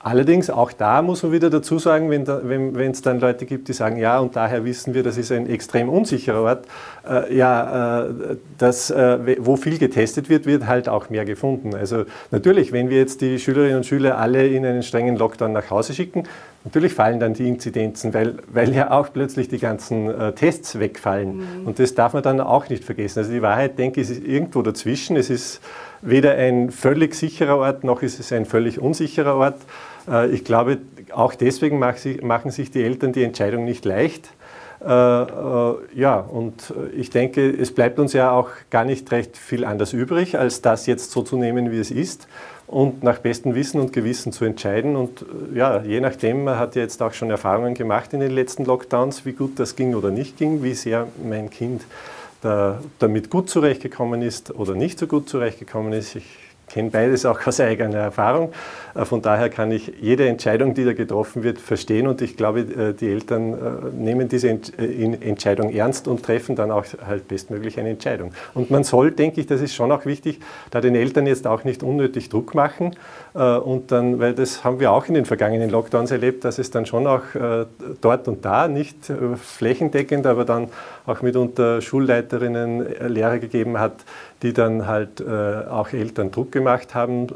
Allerdings, 0.05 0.49
auch 0.49 0.73
da 0.73 1.01
muss 1.01 1.23
man 1.23 1.31
wieder 1.31 1.49
dazu 1.49 1.79
sagen, 1.79 2.09
wenn 2.09 2.23
es 2.23 2.29
wenn, 2.43 2.93
dann 3.03 3.21
Leute 3.21 3.45
gibt, 3.45 3.69
die 3.69 3.73
sagen, 3.73 3.95
ja, 3.95 4.19
und 4.19 4.35
daher 4.35 4.65
wissen 4.65 4.93
wir, 4.93 5.01
das 5.01 5.17
ist 5.17 5.31
ein 5.31 5.49
extrem 5.49 5.87
unsicherer 5.87 6.41
Ort. 6.41 6.65
Äh, 7.09 7.33
ja, 7.37 8.01
äh, 8.01 8.35
das, 8.57 8.91
äh, 8.91 9.37
wo 9.39 9.55
viel 9.55 9.77
getestet 9.77 10.27
wird, 10.27 10.45
wird 10.45 10.67
halt 10.67 10.89
auch 10.89 11.09
mehr 11.09 11.23
gefunden. 11.23 11.73
Also 11.73 12.03
natürlich, 12.31 12.73
wenn 12.73 12.89
wir 12.89 12.97
jetzt 12.97 13.21
die 13.21 13.39
Schülerinnen 13.39 13.77
und 13.77 13.85
Schüler 13.85 14.17
alle 14.17 14.45
in 14.45 14.65
einen 14.65 14.83
strengen 14.83 15.15
Lockdown 15.15 15.53
nach 15.53 15.69
Hause 15.69 15.93
schicken, 15.93 16.23
natürlich 16.65 16.93
fallen 16.93 17.21
dann 17.21 17.33
die 17.33 17.47
Inzidenzen, 17.47 18.13
weil, 18.13 18.35
weil 18.51 18.75
ja 18.75 18.91
auch 18.91 19.07
plötzlich 19.13 19.47
die 19.47 19.59
ganzen 19.59 20.09
äh, 20.09 20.33
Tests 20.33 20.79
wegfallen. 20.79 21.37
Mhm. 21.37 21.67
Und 21.67 21.79
das 21.79 21.95
darf 21.95 22.11
man 22.11 22.23
dann 22.23 22.41
auch 22.41 22.67
nicht 22.67 22.83
vergessen. 22.83 23.19
Also 23.19 23.31
die 23.31 23.41
Wahrheit, 23.41 23.79
denke 23.79 24.01
ich, 24.01 24.09
ist 24.09 24.21
irgendwo 24.21 24.63
dazwischen. 24.63 25.15
Es 25.15 25.29
ist 25.29 25.61
weder 26.03 26.35
ein 26.35 26.69
völlig 26.69 27.15
sicherer 27.15 27.57
Ort, 27.57 27.83
noch 27.83 28.01
ist 28.01 28.19
es 28.19 28.31
ein 28.31 28.45
völlig 28.45 28.79
unsicherer 28.79 29.35
Ort. 29.35 29.61
Äh, 30.07 30.29
ich 30.29 30.43
glaube, 30.43 30.77
auch 31.11 31.33
deswegen 31.33 31.79
machen 31.79 32.51
sich 32.51 32.71
die 32.71 32.83
Eltern 32.83 33.13
die 33.13 33.23
Entscheidung 33.23 33.65
nicht 33.65 33.85
leicht. 33.85 34.29
Äh, 34.81 34.91
äh, 34.91 35.75
ja, 35.95 36.19
und 36.19 36.73
ich 36.95 37.09
denke, 37.09 37.49
es 37.49 37.73
bleibt 37.73 37.99
uns 37.99 38.13
ja 38.13 38.31
auch 38.31 38.49
gar 38.69 38.83
nicht 38.83 39.11
recht 39.11 39.37
viel 39.37 39.63
anders 39.63 39.93
übrig, 39.93 40.37
als 40.37 40.61
das 40.61 40.85
jetzt 40.87 41.11
so 41.11 41.23
zu 41.23 41.37
nehmen, 41.37 41.71
wie 41.71 41.79
es 41.79 41.89
ist 41.89 42.27
und 42.67 43.03
nach 43.03 43.19
bestem 43.19 43.55
Wissen 43.55 43.79
und 43.79 43.93
Gewissen 43.93 44.33
zu 44.33 44.43
entscheiden. 44.43 44.95
Und 44.95 45.25
ja, 45.53 45.81
je 45.83 46.01
nachdem, 46.01 46.43
man 46.43 46.59
hat 46.59 46.75
ja 46.75 46.81
jetzt 46.81 47.01
auch 47.01 47.13
schon 47.13 47.29
Erfahrungen 47.29 47.75
gemacht 47.75 48.13
in 48.13 48.19
den 48.19 48.31
letzten 48.31 48.65
Lockdowns, 48.65 49.25
wie 49.25 49.33
gut 49.33 49.57
das 49.59 49.75
ging 49.75 49.95
oder 49.95 50.11
nicht 50.11 50.37
ging, 50.37 50.63
wie 50.63 50.73
sehr 50.73 51.07
mein 51.23 51.49
Kind 51.49 51.83
da, 52.43 52.81
damit 52.99 53.29
gut 53.29 53.49
zurechtgekommen 53.49 54.21
ist 54.21 54.51
oder 54.51 54.75
nicht 54.75 54.99
so 54.99 55.07
gut 55.07 55.29
zurechtgekommen 55.29 55.93
ist. 55.93 56.15
Ich 56.15 56.25
kenne 56.67 56.89
beides 56.89 57.25
auch 57.25 57.45
aus 57.45 57.59
eigener 57.59 57.97
Erfahrung. 57.97 58.51
Äh, 58.95 59.05
von 59.05 59.21
daher 59.21 59.49
kann 59.49 59.71
ich 59.71 59.93
jede 60.01 60.27
Entscheidung, 60.27 60.73
die 60.73 60.85
da 60.85 60.93
getroffen 60.93 61.43
wird, 61.43 61.59
verstehen 61.59 62.07
und 62.07 62.21
ich 62.21 62.37
glaube, 62.37 62.61
äh, 62.61 62.93
die 62.93 63.09
Eltern 63.09 63.53
äh, 63.53 63.57
nehmen 63.95 64.29
diese 64.29 64.49
Entscheidung 64.49 65.71
ernst 65.71 66.07
und 66.07 66.23
treffen 66.23 66.55
dann 66.55 66.71
auch 66.71 66.85
halt 67.05 67.27
bestmöglich 67.27 67.79
eine 67.79 67.89
Entscheidung. 67.89 68.31
Und 68.53 68.71
man 68.71 68.83
soll, 68.83 69.11
denke 69.11 69.41
ich, 69.41 69.47
das 69.47 69.61
ist 69.61 69.75
schon 69.75 69.91
auch 69.91 70.05
wichtig, 70.05 70.39
da 70.71 70.81
den 70.81 70.95
Eltern 70.95 71.27
jetzt 71.27 71.47
auch 71.47 71.63
nicht 71.63 71.83
unnötig 71.83 72.29
Druck 72.29 72.55
machen 72.55 72.95
und 73.33 73.91
dann, 73.91 74.19
weil 74.19 74.33
das 74.33 74.63
haben 74.63 74.79
wir 74.79 74.91
auch 74.91 75.07
in 75.07 75.15
den 75.15 75.25
vergangenen 75.25 75.69
Lockdowns 75.69 76.11
erlebt, 76.11 76.45
dass 76.45 76.59
es 76.59 76.71
dann 76.71 76.85
schon 76.85 77.07
auch 77.07 77.21
dort 78.01 78.27
und 78.27 78.45
da, 78.45 78.67
nicht 78.67 79.11
flächendeckend, 79.41 80.27
aber 80.27 80.45
dann 80.45 80.69
auch 81.05 81.21
mitunter 81.21 81.81
Schulleiterinnen, 81.81 83.09
Lehrer 83.09 83.39
gegeben 83.39 83.79
hat, 83.79 83.93
die 84.43 84.53
dann 84.53 84.87
halt 84.87 85.21
äh, 85.21 85.23
auch 85.69 85.93
Eltern 85.93 86.31
Druck 86.31 86.51
gemacht 86.51 86.93
haben, 86.93 87.27
äh, 87.27 87.31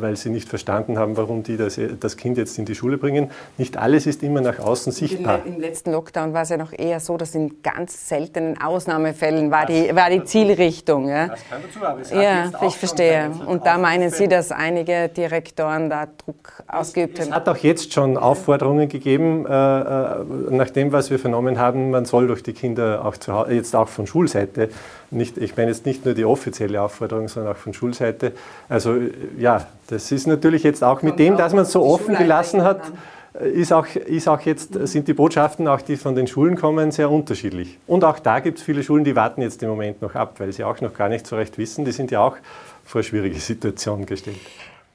weil 0.00 0.16
sie 0.16 0.30
nicht 0.30 0.48
verstanden 0.48 0.98
haben, 0.98 1.16
warum 1.16 1.42
die 1.42 1.56
das, 1.56 1.78
das, 2.00 2.16
Kind 2.16 2.38
jetzt 2.38 2.58
in 2.58 2.64
die 2.64 2.74
Schule 2.74 2.98
bringen. 2.98 3.30
Nicht 3.58 3.76
alles 3.76 4.06
ist 4.06 4.22
immer 4.22 4.40
nach 4.40 4.60
außen 4.60 4.92
sichtbar. 4.92 5.40
Im 5.44 5.58
letzten 5.58 5.92
Lockdown 5.92 6.32
war 6.32 6.42
es 6.42 6.50
ja 6.50 6.56
noch 6.56 6.72
eher 6.72 7.00
so, 7.00 7.16
dass 7.16 7.34
in 7.34 7.62
ganz 7.62 8.08
seltenen 8.08 8.60
Ausnahmefällen 8.60 9.50
war, 9.50 9.66
die, 9.66 9.94
war 9.94 10.08
die 10.08 10.22
Zielrichtung. 10.24 11.08
Ja. 11.08 11.28
Das 11.28 11.40
kann 11.48 11.62
dazu, 11.62 11.84
aber 11.84 12.00
es 12.00 12.10
Ja, 12.10 12.50
ich 12.66 12.76
verstehe. 12.76 13.30
Und 13.46 13.66
da 13.66 13.78
meinen 13.78 14.10
Sie, 14.10 14.28
dass 14.28 14.52
einige 14.52 15.08
Direktoren 15.08 15.90
da 15.90 16.06
Druck 16.06 16.62
ausgeübt 16.68 17.18
haben? 17.18 17.28
Es 17.28 17.34
hat 17.34 17.48
auch 17.48 17.56
jetzt 17.56 17.92
schon 17.92 18.16
Aufforderungen 18.16 18.88
gegeben, 18.88 19.46
äh, 19.46 19.50
äh, 19.50 20.24
nach 20.50 20.70
dem, 20.70 20.92
was 20.92 21.10
wir 21.10 21.18
vernommen 21.18 21.58
haben, 21.58 21.90
man 21.90 22.04
soll 22.04 22.28
durch 22.28 22.42
die 22.42 22.52
Kinder 22.52 23.04
auch 23.04 23.16
zu, 23.16 23.32
jetzt 23.50 23.74
auch 23.74 23.88
von 23.88 24.06
Schulseite 24.06 24.68
nicht, 25.12 25.38
ich 25.38 25.56
meine 25.56 25.70
jetzt 25.70 25.86
nicht 25.86 26.04
nur 26.04 26.14
die 26.14 26.24
offizielle 26.24 26.80
Aufforderung, 26.80 27.28
sondern 27.28 27.52
auch 27.52 27.58
von 27.58 27.74
Schulseite. 27.74 28.32
Also 28.68 28.96
ja, 29.38 29.66
das 29.88 30.10
ist 30.12 30.26
natürlich 30.26 30.62
jetzt 30.62 30.82
auch 30.82 31.02
mit 31.02 31.18
dem, 31.18 31.36
dass 31.36 31.52
man 31.52 31.62
es 31.62 31.72
so 31.72 31.82
offen 31.82 32.16
gelassen 32.16 32.62
hat, 32.62 32.80
ist 33.40 33.72
auch, 33.72 33.86
ist 33.86 34.28
auch 34.28 34.40
jetzt, 34.40 34.74
sind 34.86 35.08
die 35.08 35.14
Botschaften, 35.14 35.66
auch 35.66 35.80
die 35.80 35.96
von 35.96 36.14
den 36.14 36.26
Schulen 36.26 36.56
kommen, 36.56 36.90
sehr 36.90 37.10
unterschiedlich. 37.10 37.78
Und 37.86 38.04
auch 38.04 38.18
da 38.18 38.40
gibt 38.40 38.58
es 38.58 38.64
viele 38.64 38.82
Schulen, 38.82 39.04
die 39.04 39.16
warten 39.16 39.40
jetzt 39.40 39.62
im 39.62 39.70
Moment 39.70 40.02
noch 40.02 40.14
ab, 40.14 40.34
weil 40.38 40.52
sie 40.52 40.64
auch 40.64 40.80
noch 40.80 40.92
gar 40.94 41.08
nicht 41.08 41.26
so 41.26 41.36
recht 41.36 41.56
wissen. 41.56 41.84
Die 41.84 41.92
sind 41.92 42.10
ja 42.10 42.20
auch 42.20 42.36
vor 42.84 43.02
schwierige 43.02 43.38
Situationen 43.38 44.04
gestellt. 44.04 44.36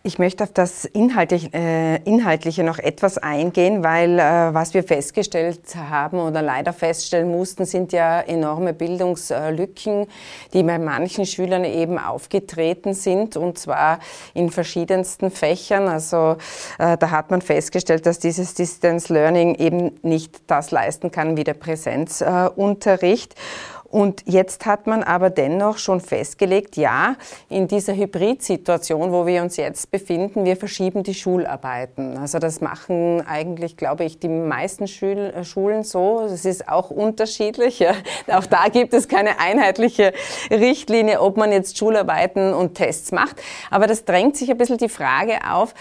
Ich 0.03 0.19
möchte 0.19 0.45
auf 0.45 0.53
das 0.53 0.85
Inhaltliche, 0.85 1.49
äh, 1.53 1.97
Inhaltliche 2.03 2.63
noch 2.63 2.79
etwas 2.79 3.17
eingehen, 3.17 3.83
weil 3.83 4.19
äh, 4.19 4.53
was 4.53 4.73
wir 4.73 4.83
festgestellt 4.83 5.75
haben 5.75 6.19
oder 6.19 6.41
leider 6.41 6.71
feststellen 6.71 7.29
mussten, 7.29 7.65
sind 7.65 7.91
ja 7.91 8.21
enorme 8.21 8.73
Bildungslücken, 8.73 10.07
die 10.53 10.63
bei 10.63 10.79
manchen 10.79 11.25
Schülern 11.25 11.65
eben 11.65 11.97
aufgetreten 11.97 12.93
sind 12.93 13.35
und 13.35 13.57
zwar 13.57 13.99
in 14.33 14.49
verschiedensten 14.49 15.29
Fächern. 15.29 15.89
Also 15.89 16.37
äh, 16.77 16.97
da 16.97 17.11
hat 17.11 17.29
man 17.29 17.41
festgestellt, 17.41 18.05
dass 18.05 18.19
dieses 18.19 18.53
Distance 18.53 19.11
Learning 19.11 19.55
eben 19.55 19.99
nicht 20.03 20.39
das 20.47 20.71
leisten 20.71 21.11
kann 21.11 21.35
wie 21.35 21.43
der 21.43 21.55
Präsenzunterricht. 21.55 23.35
Und 23.97 24.21
jetzt 24.27 24.67
hat 24.67 24.85
man 24.85 25.01
aber 25.01 25.31
dennoch 25.31 25.79
schon 25.79 26.01
festgelegt, 26.01 26.77
ja, 26.77 27.15
in 27.49 27.67
dieser 27.67 27.95
Hybridsituation, 27.95 29.11
wo 29.11 29.25
wir 29.25 29.41
uns 29.41 29.57
jetzt 29.57 29.89
befinden, 29.89 30.45
wir 30.45 30.55
verschieben 30.55 31.01
die 31.01 31.15
Schularbeiten. 31.15 32.15
Also 32.15 32.37
das 32.37 32.61
machen 32.61 33.25
eigentlich, 33.25 33.75
glaube 33.75 34.03
ich, 34.03 34.19
die 34.19 34.27
meisten 34.27 34.87
Schul 34.87 35.33
äh, 35.35 35.43
Schulen 35.43 35.81
so. 35.81 36.21
Es 36.31 36.45
ist 36.45 36.69
auch 36.69 36.91
unterschiedlich. 36.91 37.79
Ja. 37.79 37.93
Auch 38.27 38.45
da 38.45 38.67
gibt 38.67 38.93
es 38.93 39.07
keine 39.07 39.39
einheitliche 39.39 40.13
Richtlinie, 40.51 41.19
ob 41.19 41.35
man 41.35 41.51
jetzt 41.51 41.79
Schularbeiten 41.79 42.53
und 42.53 42.75
Tests 42.75 43.11
macht. 43.11 43.41
Aber 43.71 43.87
das 43.87 44.05
drängt 44.05 44.37
sich 44.37 44.51
ein 44.51 44.59
bisschen 44.59 44.77
die 44.77 44.89
Frage 44.89 45.39
auf, 45.49 45.73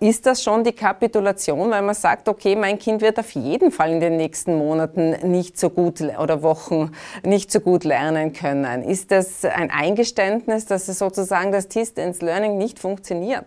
ist 0.00 0.26
das 0.26 0.42
schon 0.42 0.64
die 0.64 0.72
Kapitulation, 0.72 1.70
weil 1.70 1.82
man 1.82 1.94
sagt, 1.94 2.28
okay, 2.28 2.56
mein 2.56 2.78
Kind 2.78 3.02
wird 3.02 3.18
auf 3.18 3.30
jeden 3.32 3.70
Fall 3.70 3.92
in 3.92 4.00
den 4.00 4.16
nächsten 4.16 4.56
Monaten 4.56 5.16
nicht 5.30 5.58
so 5.58 5.70
gut 5.70 6.00
oder 6.00 6.42
Wochen 6.42 6.92
nicht 7.22 7.52
so 7.52 7.60
gut 7.60 7.84
lernen 7.84 8.32
können? 8.32 8.82
Ist 8.82 9.10
das 9.10 9.44
ein 9.44 9.70
Eingeständnis, 9.70 10.66
dass 10.66 10.88
es 10.88 10.98
sozusagen 10.98 11.52
das 11.52 11.68
Distance 11.68 12.24
Learning 12.24 12.56
nicht 12.56 12.78
funktioniert? 12.78 13.46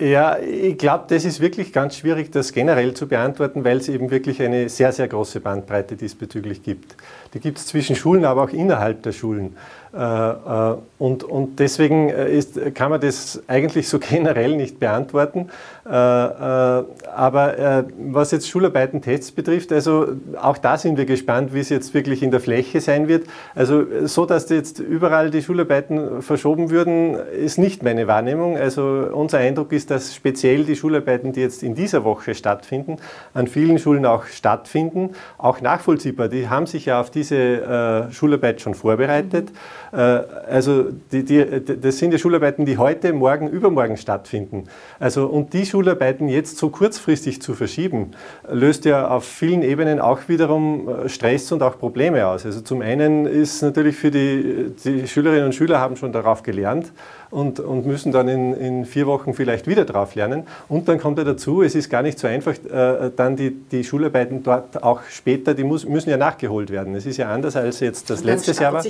Ja, 0.00 0.38
ich 0.38 0.78
glaube, 0.78 1.06
das 1.08 1.24
ist 1.24 1.40
wirklich 1.40 1.72
ganz 1.72 1.96
schwierig, 1.96 2.30
das 2.30 2.52
generell 2.52 2.94
zu 2.94 3.08
beantworten, 3.08 3.64
weil 3.64 3.78
es 3.78 3.88
eben 3.88 4.12
wirklich 4.12 4.40
eine 4.40 4.68
sehr, 4.68 4.92
sehr 4.92 5.08
große 5.08 5.40
Bandbreite 5.40 5.96
diesbezüglich 5.96 6.62
gibt. 6.62 6.94
Die 7.34 7.40
gibt 7.40 7.58
es 7.58 7.66
zwischen 7.66 7.96
Schulen, 7.96 8.24
aber 8.24 8.44
auch 8.44 8.50
innerhalb 8.50 9.02
der 9.02 9.10
Schulen. 9.10 9.56
Äh, 9.94 10.00
äh, 10.00 10.76
und, 10.98 11.24
und 11.24 11.60
deswegen 11.60 12.10
äh, 12.10 12.30
ist, 12.30 12.74
kann 12.74 12.90
man 12.90 13.00
das 13.00 13.42
eigentlich 13.46 13.88
so 13.88 13.98
generell 14.10 14.56
nicht 14.56 14.78
beantworten. 14.80 15.48
Aber 15.90 17.86
was 17.98 18.30
jetzt 18.30 18.46
Schularbeiten-Tests 18.46 19.32
betrifft, 19.32 19.72
also 19.72 20.08
auch 20.38 20.58
da 20.58 20.76
sind 20.76 20.98
wir 20.98 21.06
gespannt, 21.06 21.54
wie 21.54 21.60
es 21.60 21.70
jetzt 21.70 21.94
wirklich 21.94 22.22
in 22.22 22.30
der 22.30 22.40
Fläche 22.40 22.82
sein 22.82 23.08
wird. 23.08 23.26
Also 23.54 23.86
so, 24.04 24.26
dass 24.26 24.50
jetzt 24.50 24.80
überall 24.80 25.30
die 25.30 25.40
Schularbeiten 25.40 26.20
verschoben 26.20 26.68
würden, 26.68 27.14
ist 27.14 27.56
nicht 27.56 27.82
meine 27.82 28.06
Wahrnehmung. 28.06 28.58
Also 28.58 29.08
unser 29.10 29.38
Eindruck 29.38 29.72
ist, 29.72 29.90
dass 29.90 30.14
speziell 30.14 30.64
die 30.64 30.76
Schularbeiten, 30.76 31.32
die 31.32 31.40
jetzt 31.40 31.62
in 31.62 31.74
dieser 31.74 32.04
Woche 32.04 32.34
stattfinden, 32.34 32.96
an 33.32 33.46
vielen 33.46 33.78
Schulen 33.78 34.04
auch 34.04 34.26
stattfinden, 34.26 35.12
auch 35.38 35.62
nachvollziehbar. 35.62 36.28
Die 36.28 36.50
haben 36.50 36.66
sich 36.66 36.84
ja 36.84 37.00
auf 37.00 37.10
diese 37.10 38.08
Schularbeit 38.10 38.60
schon 38.60 38.74
vorbereitet. 38.74 39.52
Äh, 39.87 39.87
also 39.96 40.86
die, 41.12 41.24
die, 41.24 41.44
das 41.80 41.98
sind 41.98 42.12
ja 42.12 42.18
Schularbeiten, 42.18 42.66
die 42.66 42.78
heute, 42.78 43.12
morgen, 43.12 43.48
übermorgen 43.48 43.96
stattfinden. 43.96 44.64
Also 44.98 45.26
und 45.26 45.52
die 45.52 45.64
Schularbeiten 45.64 46.28
jetzt 46.28 46.58
so 46.58 46.70
kurzfristig 46.70 47.40
zu 47.40 47.54
verschieben, 47.54 48.12
löst 48.50 48.84
ja 48.84 49.08
auf 49.08 49.24
vielen 49.24 49.62
Ebenen 49.62 50.00
auch 50.00 50.20
wiederum 50.28 50.88
äh, 50.88 51.08
Stress 51.08 51.50
und 51.52 51.62
auch 51.62 51.78
Probleme 51.78 52.26
aus. 52.26 52.44
Also 52.44 52.60
zum 52.60 52.82
einen 52.82 53.26
ist 53.26 53.62
natürlich 53.62 53.96
für 53.96 54.10
die, 54.10 54.72
die 54.84 55.08
Schülerinnen 55.08 55.46
und 55.46 55.54
Schüler 55.54 55.80
haben 55.80 55.96
schon 55.96 56.12
darauf 56.12 56.42
gelernt, 56.42 56.92
und, 57.30 57.60
und 57.60 57.86
müssen 57.86 58.12
dann 58.12 58.28
in, 58.28 58.54
in, 58.54 58.84
vier 58.84 59.06
Wochen 59.06 59.34
vielleicht 59.34 59.66
wieder 59.66 59.84
drauf 59.84 60.14
lernen. 60.14 60.44
Und 60.68 60.88
dann 60.88 60.98
kommt 60.98 61.18
ja 61.18 61.24
dazu, 61.24 61.62
es 61.62 61.74
ist 61.74 61.90
gar 61.90 62.02
nicht 62.02 62.18
so 62.18 62.26
einfach, 62.26 62.52
äh, 62.52 63.10
dann 63.14 63.36
die, 63.36 63.50
die 63.50 63.84
Schularbeiten 63.84 64.42
dort 64.42 64.82
auch 64.82 65.00
später, 65.10 65.54
die 65.54 65.64
muss, 65.64 65.86
müssen 65.86 66.10
ja 66.10 66.16
nachgeholt 66.16 66.70
werden. 66.70 66.94
Es 66.94 67.06
ist 67.06 67.16
ja 67.18 67.30
anders 67.30 67.56
als 67.56 67.80
jetzt 67.80 68.10
das 68.10 68.24
letzte 68.24 68.52
Jahr 68.52 68.72
war. 68.72 68.84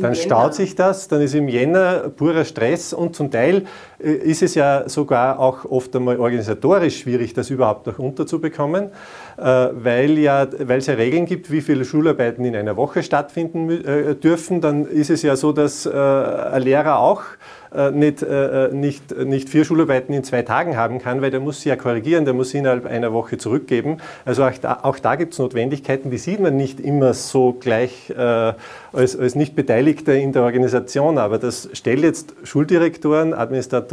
Dann 0.00 0.14
staut 0.14 0.54
sich 0.54 0.74
das, 0.74 1.08
dann 1.08 1.20
ist 1.20 1.34
im 1.34 1.48
Jänner 1.48 2.10
purer 2.10 2.44
Stress 2.44 2.92
und 2.92 3.14
zum 3.14 3.30
Teil 3.30 3.64
ist 4.04 4.42
es 4.42 4.54
ja 4.54 4.88
sogar 4.88 5.38
auch 5.38 5.64
oft 5.64 5.94
einmal 5.96 6.18
organisatorisch 6.18 7.00
schwierig, 7.00 7.34
das 7.34 7.50
überhaupt 7.50 7.86
noch 7.86 7.98
unterzubekommen, 7.98 8.90
äh, 9.36 9.42
weil 9.42 10.18
ja, 10.18 10.46
weil 10.58 10.78
es 10.78 10.86
ja 10.86 10.94
Regeln 10.94 11.26
gibt, 11.26 11.50
wie 11.50 11.60
viele 11.60 11.84
Schularbeiten 11.84 12.44
in 12.44 12.54
einer 12.54 12.76
Woche 12.76 13.02
stattfinden 13.02 13.70
äh, 13.70 14.14
dürfen. 14.14 14.60
Dann 14.60 14.86
ist 14.86 15.10
es 15.10 15.22
ja 15.22 15.36
so, 15.36 15.52
dass 15.52 15.86
ein 15.86 16.62
Lehrer 16.62 16.98
auch 16.98 17.22
äh, 17.74 17.90
nicht, 17.90 18.22
äh, 18.22 18.66
äh, 18.66 18.72
nicht, 18.72 19.16
nicht 19.18 19.48
vier 19.48 19.64
Schularbeiten 19.64 20.14
in 20.14 20.22
zwei 20.22 20.42
Tagen 20.42 20.76
haben 20.76 21.00
kann, 21.00 21.22
weil 21.22 21.32
der 21.32 21.40
muss 21.40 21.60
sie 21.60 21.70
ja 21.70 21.76
korrigieren, 21.76 22.24
der 22.24 22.32
muss 22.32 22.50
sie 22.50 22.58
innerhalb 22.58 22.86
einer 22.86 23.12
Woche 23.12 23.36
zurückgeben. 23.36 23.96
Also 24.24 24.44
auch 24.44 24.52
da, 24.60 24.78
auch 24.82 25.00
da 25.00 25.16
gibt 25.16 25.32
es 25.32 25.40
Notwendigkeiten, 25.40 26.08
die 26.08 26.18
sieht 26.18 26.38
man 26.38 26.56
nicht 26.56 26.78
immer 26.78 27.14
so 27.14 27.52
gleich 27.52 28.10
äh, 28.10 28.52
als, 28.92 29.18
als 29.18 29.34
nicht 29.34 29.56
Beteiligter 29.56 30.14
in 30.14 30.32
der 30.32 30.42
Organisation, 30.42 31.18
aber 31.18 31.38
das 31.38 31.68
stellt 31.72 32.04
jetzt 32.04 32.34
Schuldirektoren, 32.44 33.34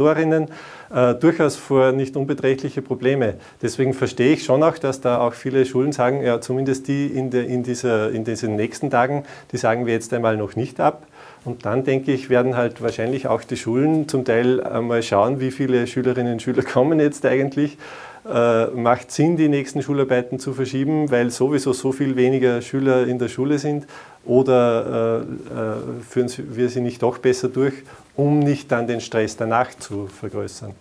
Administratorinnen 0.06 0.48
äh, 0.90 1.14
durchaus 1.14 1.56
vor 1.56 1.92
nicht 1.92 2.16
unbeträchtliche 2.16 2.82
Probleme. 2.82 3.34
Deswegen 3.60 3.94
verstehe 3.94 4.34
ich 4.34 4.44
schon 4.44 4.62
auch, 4.62 4.78
dass 4.78 5.00
da 5.00 5.18
auch 5.18 5.34
viele 5.34 5.64
Schulen 5.64 5.92
sagen, 5.92 6.22
ja 6.22 6.40
zumindest 6.40 6.88
die 6.88 7.06
in, 7.06 7.30
der, 7.30 7.46
in, 7.46 7.62
dieser, 7.62 8.10
in 8.10 8.24
diesen 8.24 8.56
nächsten 8.56 8.90
Tagen, 8.90 9.24
die 9.52 9.56
sagen 9.56 9.86
wir 9.86 9.94
jetzt 9.94 10.12
einmal 10.12 10.36
noch 10.36 10.56
nicht 10.56 10.80
ab. 10.80 11.06
Und 11.44 11.64
dann 11.64 11.84
denke 11.84 12.12
ich, 12.12 12.30
werden 12.30 12.56
halt 12.56 12.82
wahrscheinlich 12.82 13.26
auch 13.26 13.42
die 13.42 13.56
Schulen 13.56 14.06
zum 14.06 14.24
Teil 14.24 14.62
einmal 14.62 15.02
schauen, 15.02 15.40
wie 15.40 15.50
viele 15.50 15.86
Schülerinnen 15.86 16.34
und 16.34 16.42
Schüler 16.42 16.62
kommen 16.72 17.00
jetzt 17.00 17.26
eigentlich. 17.26 17.78
Äh, 18.24 18.66
macht 18.66 19.10
Sinn, 19.10 19.36
die 19.36 19.48
nächsten 19.48 19.82
Schularbeiten 19.82 20.38
zu 20.38 20.52
verschieben, 20.52 21.10
weil 21.10 21.30
sowieso 21.30 21.72
so 21.72 21.90
viel 21.90 22.14
weniger 22.14 22.62
Schüler 22.62 23.04
in 23.04 23.18
der 23.18 23.26
Schule 23.26 23.58
sind? 23.58 23.86
Oder 24.24 25.20
äh, 25.20 25.22
äh 25.22 26.02
führen 26.08 26.30
wir 26.54 26.68
sie 26.68 26.80
nicht 26.80 27.02
doch 27.02 27.18
besser 27.18 27.48
durch, 27.48 27.74
um 28.16 28.38
nicht 28.38 28.70
dann 28.70 28.86
den 28.86 29.00
Stress 29.00 29.36
danach 29.36 29.74
zu 29.74 30.06
vergrößern? 30.06 30.74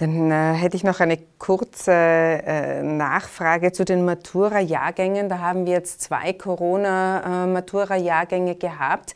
Dann 0.00 0.30
äh, 0.30 0.54
hätte 0.54 0.78
ich 0.78 0.84
noch 0.84 1.00
eine 1.00 1.18
kurze 1.38 1.92
äh, 1.92 2.82
Nachfrage 2.82 3.72
zu 3.72 3.84
den 3.84 4.06
Matura-Jahrgängen. 4.06 5.28
Da 5.28 5.40
haben 5.40 5.66
wir 5.66 5.74
jetzt 5.74 6.00
zwei 6.00 6.32
Corona-Matura-Jahrgänge 6.32 8.54
gehabt. 8.54 9.14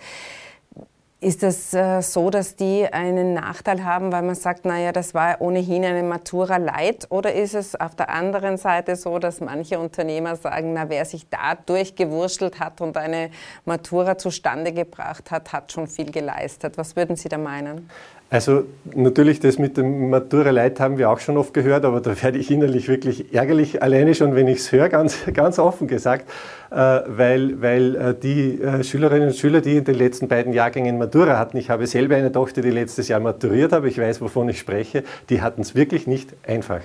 Ist 1.25 1.43
das 1.43 1.73
äh, 1.73 2.03
so, 2.03 2.29
dass 2.29 2.55
die 2.55 2.87
einen 2.93 3.33
Nachteil 3.33 3.83
haben, 3.83 4.13
weil 4.13 4.21
man 4.21 4.35
sagt, 4.35 4.67
naja, 4.67 4.93
das 4.93 5.15
war 5.15 5.41
ohnehin 5.41 5.83
eine 5.83 6.03
Matura 6.03 6.59
Light? 6.59 7.07
Oder 7.09 7.33
ist 7.33 7.55
es 7.55 7.75
auf 7.75 7.95
der 7.95 8.11
anderen 8.11 8.59
Seite 8.59 8.95
so, 8.95 9.19
dass 9.19 9.41
manche 9.41 9.79
Unternehmer 9.79 10.37
sagen, 10.37 10.75
na, 10.75 10.91
wer 10.91 11.07
sich 11.07 11.27
da 11.31 11.55
durchgewurschtelt 11.55 12.61
hat 12.61 12.83
und 12.83 12.99
eine 12.99 13.31
Matura 13.65 14.19
zustande 14.19 14.71
gebracht 14.75 15.31
hat, 15.31 15.55
hat 15.55 15.73
schon 15.73 15.87
viel 15.87 16.13
geleistet? 16.13 16.77
Was 16.77 16.95
würden 16.95 17.17
Sie 17.17 17.31
da 17.31 17.39
meinen? 17.39 17.89
Also 18.35 18.65
natürlich, 18.97 19.39
das 19.39 19.61
mit 19.61 19.77
dem 19.77 20.11
Matura 20.11 20.51
Leid 20.51 20.81
haben 20.81 20.99
wir 20.99 21.09
auch 21.09 21.21
schon 21.21 21.37
oft 21.37 21.55
gehört, 21.55 21.85
aber 21.85 22.01
da 22.01 22.21
werde 22.21 22.37
ich 22.37 22.51
innerlich 22.51 22.89
wirklich 22.89 23.33
ärgerlich, 23.33 23.81
alleine 23.81 24.13
schon, 24.13 24.35
wenn 24.35 24.49
ich 24.49 24.59
es 24.59 24.73
höre, 24.73 24.89
ganz, 24.89 25.19
ganz 25.33 25.61
offen 25.61 25.87
gesagt, 25.87 26.29
äh, 26.73 26.75
weil, 26.75 27.63
weil 27.63 27.95
äh, 27.95 28.15
die 28.21 28.61
äh, 28.61 28.83
Schülerinnen 28.83 29.29
und 29.29 29.37
Schüler, 29.37 29.61
die 29.61 29.77
in 29.77 29.85
den 29.85 29.95
letzten 29.95 30.27
beiden 30.27 30.53
Jahrgängen 30.53 30.99
Matura 30.99 31.39
hatten, 31.39 31.59
ich 31.59 31.71
habe 31.71 31.87
selber 31.87 32.17
eine 32.17 32.33
Tochter, 32.33 32.61
die 32.61 32.73
letztes 32.73 33.07
Jahr 33.07 33.21
maturiert 33.21 33.73
habe, 33.73 33.87
ich 33.87 33.99
weiß, 33.99 34.21
wovon 34.21 34.49
ich 34.49 34.59
spreche, 34.59 35.05
die 35.31 35.41
hatten 35.41 35.61
es 35.61 35.77
wirklich 35.77 36.09
nicht 36.09 36.35
einfach. 36.45 36.81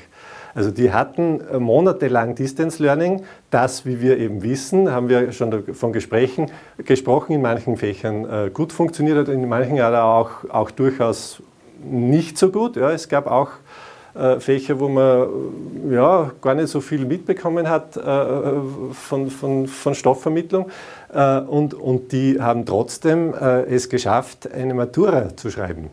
Also 0.55 0.71
die 0.71 0.91
hatten 0.91 1.41
monatelang 1.59 2.35
Distance 2.35 2.81
Learning, 2.81 3.23
das, 3.51 3.85
wie 3.85 4.01
wir 4.01 4.17
eben 4.17 4.41
wissen, 4.41 4.91
haben 4.91 5.09
wir 5.09 5.31
schon 5.31 5.73
von 5.73 5.93
Gesprächen 5.93 6.51
gesprochen, 6.77 7.33
in 7.33 7.41
manchen 7.41 7.77
Fächern 7.77 8.25
äh, 8.25 8.49
gut 8.49 8.73
funktioniert 8.73 9.17
hat, 9.17 9.27
in 9.29 9.47
manchen 9.47 9.79
aber 9.79 10.03
auch, 10.03 10.29
auch 10.49 10.71
durchaus 10.71 11.41
nicht 11.83 12.37
so 12.37 12.49
gut. 12.49 12.75
Ja, 12.75 12.91
es 12.91 13.07
gab 13.07 13.27
auch 13.27 13.49
äh, 14.15 14.39
Fächer, 14.39 14.79
wo 14.79 14.87
man 14.87 15.27
ja, 15.91 16.31
gar 16.41 16.55
nicht 16.55 16.69
so 16.69 16.81
viel 16.81 17.05
mitbekommen 17.05 17.69
hat 17.69 17.95
äh, 17.97 18.01
von, 18.93 19.29
von, 19.29 19.67
von 19.67 19.95
Stoffvermittlung. 19.95 20.69
Äh, 21.13 21.39
und, 21.41 21.73
und 21.73 22.11
die 22.11 22.41
haben 22.41 22.65
trotzdem 22.65 23.33
äh, 23.33 23.63
es 23.63 23.89
geschafft, 23.89 24.51
eine 24.51 24.73
Matura 24.73 25.35
zu 25.35 25.49
schreiben. 25.49 25.89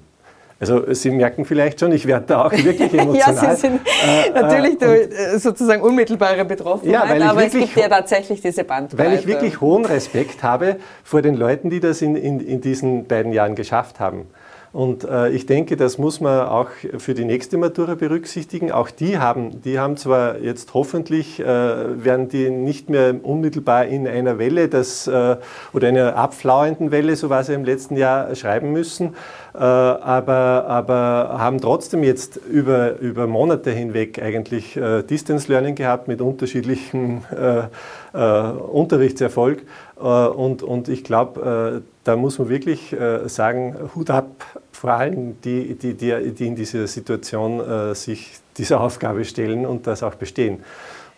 Also 0.58 0.92
Sie 0.94 1.10
merken 1.10 1.44
vielleicht 1.44 1.80
schon, 1.80 1.92
ich 1.92 2.06
werde 2.06 2.26
da 2.28 2.46
auch 2.46 2.52
wirklich 2.52 2.92
emotional. 2.94 3.34
ja, 3.44 3.54
Sie 3.54 3.60
sind 3.60 3.80
äh, 3.84 4.30
natürlich 4.30 4.80
äh, 4.80 5.38
sozusagen 5.38 5.82
unmittelbare 5.82 6.46
Betroffenheit, 6.46 7.20
ja, 7.20 7.30
aber 7.30 7.44
es 7.44 7.52
gibt 7.52 7.76
ja 7.76 7.88
tatsächlich 7.88 8.40
diese 8.40 8.64
Bandbreite. 8.64 9.10
Weil 9.10 9.18
ich 9.18 9.26
wirklich 9.26 9.60
hohen 9.60 9.84
Respekt 9.84 10.42
habe 10.42 10.76
vor 11.04 11.20
den 11.20 11.34
Leuten, 11.34 11.68
die 11.68 11.80
das 11.80 12.00
in, 12.00 12.16
in, 12.16 12.40
in 12.40 12.62
diesen 12.62 13.06
beiden 13.06 13.32
Jahren 13.32 13.54
geschafft 13.54 14.00
haben. 14.00 14.28
Und 14.76 15.04
äh, 15.04 15.30
ich 15.30 15.46
denke, 15.46 15.74
das 15.78 15.96
muss 15.96 16.20
man 16.20 16.48
auch 16.48 16.68
für 16.98 17.14
die 17.14 17.24
nächste 17.24 17.56
Matura 17.56 17.94
berücksichtigen. 17.94 18.70
Auch 18.72 18.90
die 18.90 19.16
haben, 19.16 19.62
die 19.62 19.78
haben 19.78 19.96
zwar 19.96 20.38
jetzt 20.40 20.74
hoffentlich, 20.74 21.40
äh, 21.40 21.44
werden 21.46 22.28
die 22.28 22.50
nicht 22.50 22.90
mehr 22.90 23.14
unmittelbar 23.22 23.86
in 23.86 24.06
einer 24.06 24.38
Welle 24.38 24.68
das, 24.68 25.06
äh, 25.06 25.36
oder 25.72 25.88
einer 25.88 26.16
abflauenden 26.16 26.90
Welle, 26.90 27.16
so 27.16 27.30
war 27.30 27.42
ja 27.42 27.54
im 27.54 27.64
letzten 27.64 27.96
Jahr, 27.96 28.34
schreiben 28.34 28.70
müssen, 28.70 29.14
äh, 29.54 29.60
aber, 29.60 30.66
aber 30.68 31.36
haben 31.38 31.58
trotzdem 31.58 32.02
jetzt 32.02 32.36
über, 32.36 32.98
über 32.98 33.26
Monate 33.26 33.70
hinweg 33.70 34.22
eigentlich 34.22 34.76
äh, 34.76 35.02
Distance 35.02 35.50
Learning 35.50 35.74
gehabt 35.74 36.06
mit 36.06 36.20
unterschiedlichem 36.20 37.22
äh, 37.34 37.62
Unterrichtserfolg. 38.12 39.62
und, 39.96 40.62
und 40.62 40.88
ich 40.88 41.04
glaube, 41.04 41.82
da 42.04 42.16
muss 42.16 42.38
man 42.38 42.48
wirklich 42.48 42.96
sagen, 43.26 43.76
Hut 43.94 44.08
ab 44.08 44.30
vor 44.76 44.90
allem 44.90 45.40
die, 45.40 45.74
die, 45.74 45.94
die, 45.94 46.32
die 46.32 46.46
in 46.46 46.54
dieser 46.54 46.86
Situation 46.86 47.60
äh, 47.60 47.94
sich 47.94 48.32
dieser 48.58 48.80
Aufgabe 48.80 49.24
stellen 49.24 49.64
und 49.64 49.86
das 49.86 50.02
auch 50.02 50.14
bestehen. 50.14 50.62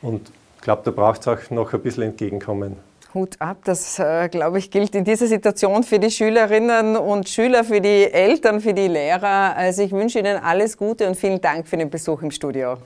Und 0.00 0.30
ich 0.56 0.62
glaube, 0.62 0.82
da 0.84 0.90
braucht 0.90 1.22
es 1.22 1.28
auch 1.28 1.50
noch 1.50 1.72
ein 1.72 1.80
bisschen 1.80 2.04
Entgegenkommen. 2.04 2.76
Hut 3.14 3.40
ab, 3.40 3.58
das 3.64 3.98
äh, 3.98 4.28
glaube 4.28 4.58
ich 4.58 4.70
gilt 4.70 4.94
in 4.94 5.04
dieser 5.04 5.26
Situation 5.26 5.82
für 5.82 5.98
die 5.98 6.10
Schülerinnen 6.10 6.96
und 6.96 7.28
Schüler, 7.28 7.64
für 7.64 7.80
die 7.80 8.04
Eltern, 8.12 8.60
für 8.60 8.74
die 8.74 8.86
Lehrer. 8.86 9.56
Also 9.56 9.82
ich 9.82 9.92
wünsche 9.92 10.18
Ihnen 10.20 10.36
alles 10.36 10.76
Gute 10.76 11.08
und 11.08 11.16
vielen 11.16 11.40
Dank 11.40 11.66
für 11.66 11.76
den 11.76 11.90
Besuch 11.90 12.22
im 12.22 12.30
Studio. 12.30 12.76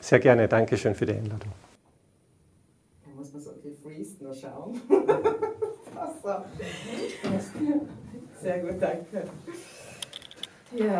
Sehr 0.00 0.18
gerne, 0.18 0.46
danke 0.48 0.76
schön 0.76 0.94
für 0.94 1.06
die 1.06 1.12
Einladung. 1.12 1.52
Da 3.04 3.10
muss 3.16 3.32
man 3.32 3.40
so 3.40 3.50
gefreezed 3.62 4.20
noch 4.20 4.34
schauen. 4.34 4.80
Sehr 8.42 8.58
gut, 8.58 8.74
danke. 8.80 9.24
Ja. 10.72 10.96